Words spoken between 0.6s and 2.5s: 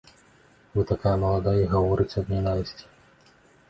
Вы такая маладая і гаворыце аб